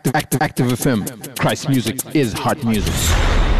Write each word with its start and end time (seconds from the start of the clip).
active, 0.00 0.14
active, 0.14 0.42
active, 0.42 0.66
FM. 0.78 1.38
Christ 1.38 1.68
music 1.68 2.00
is 2.14 2.32
heart 2.32 2.64
music. 2.64 3.59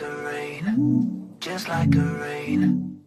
like 0.00 0.10
a 0.10 0.24
rain, 0.24 1.36
just 1.40 1.68
like 1.68 1.94
a 1.94 1.98
rain. 1.98 3.00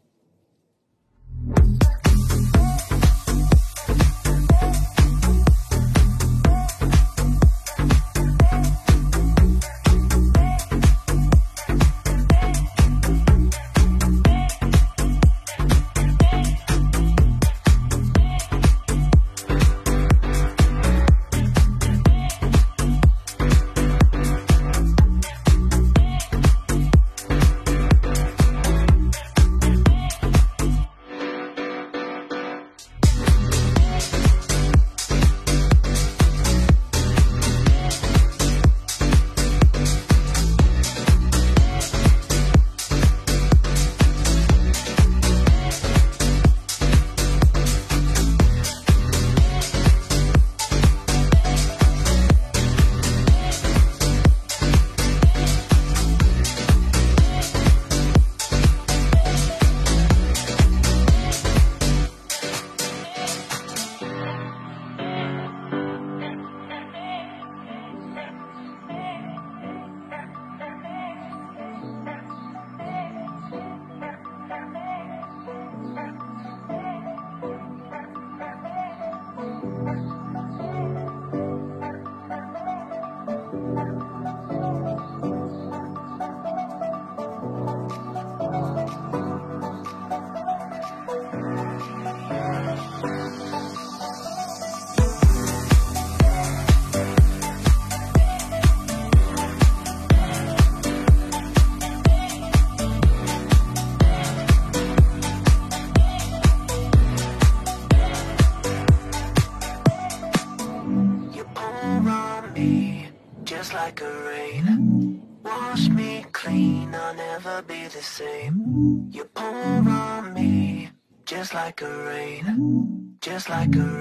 Just 123.39 123.49
like 123.49 123.73
a 123.77 123.98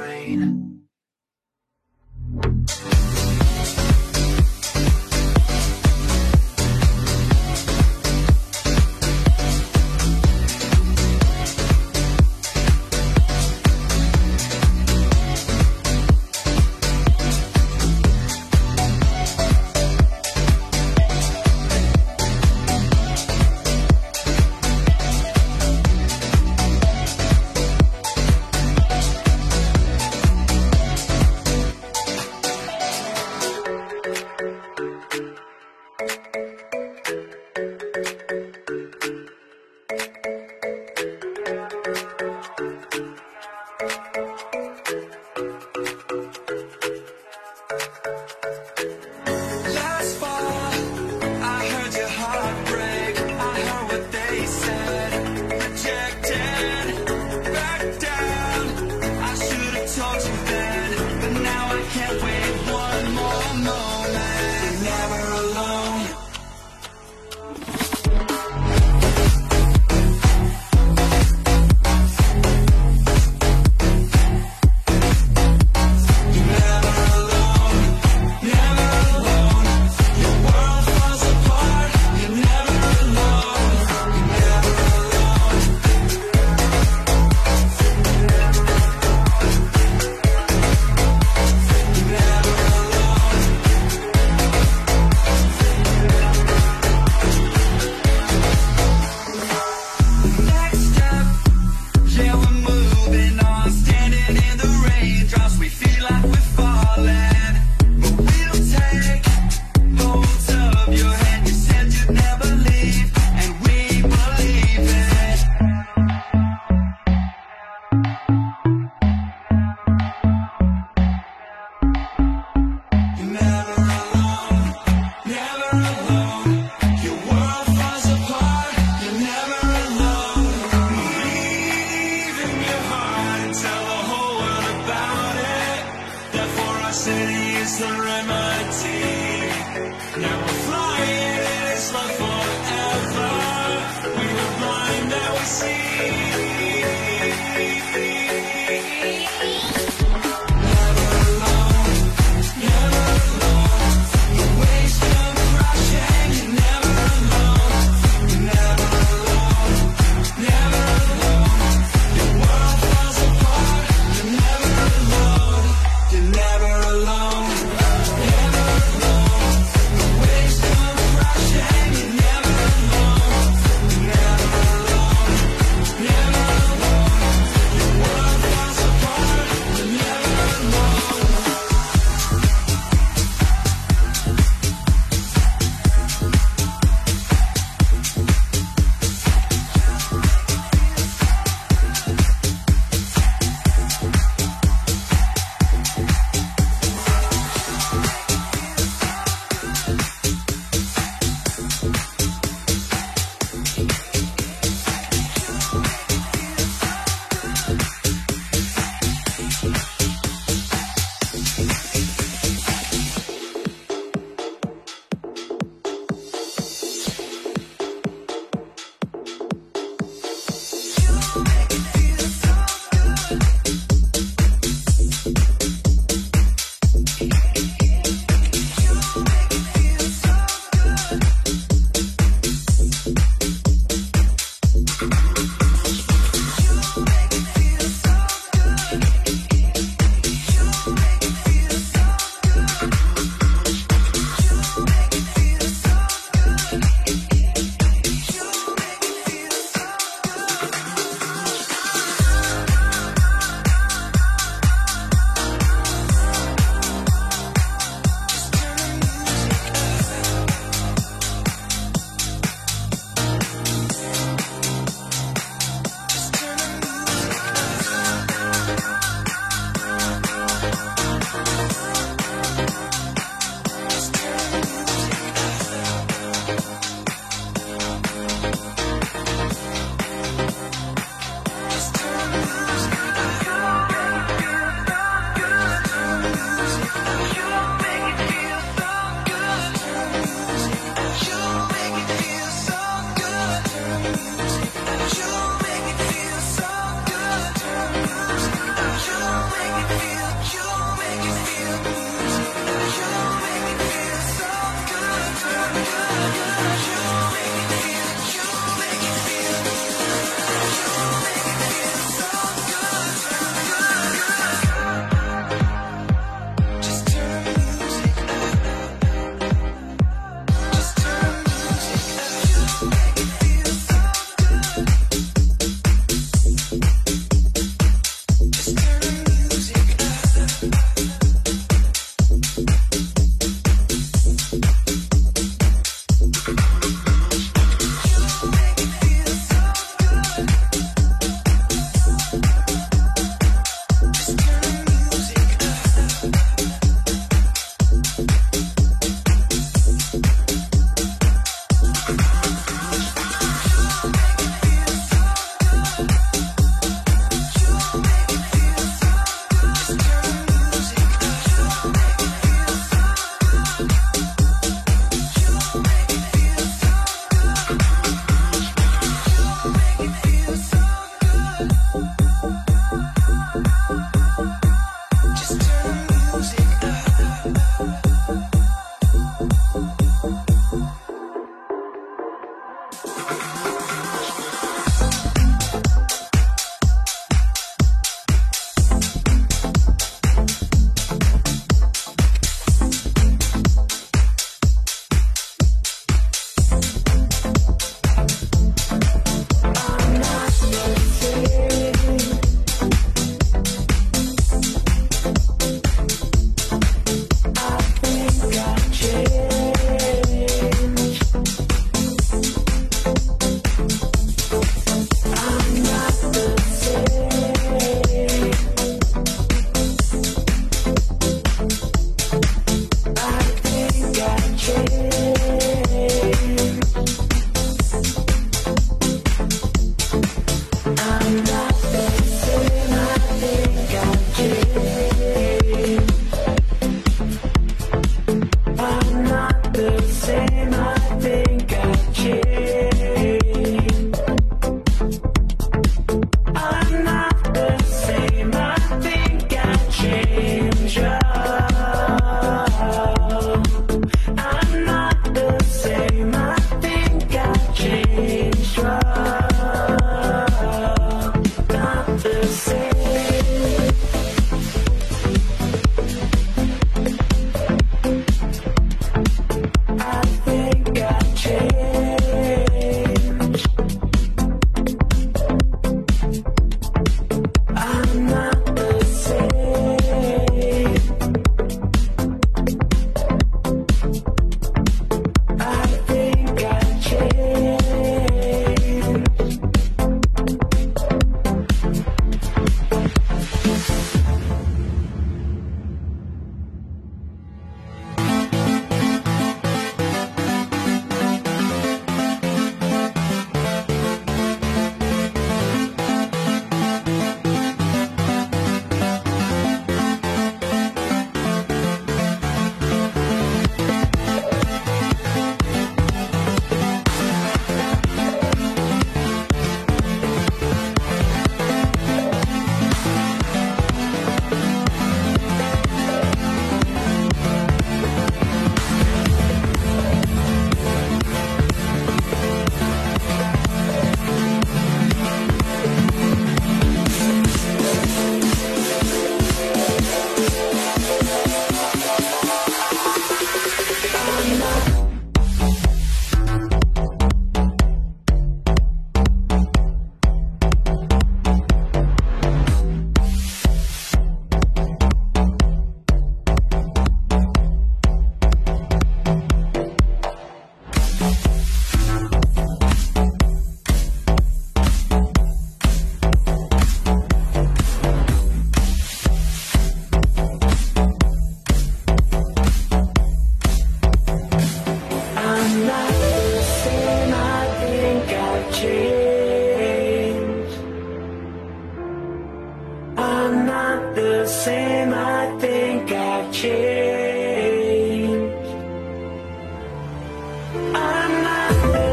I'm 590.75 591.43
not. 591.43 592.08